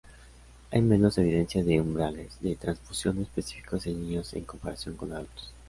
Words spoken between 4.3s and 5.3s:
en comparación con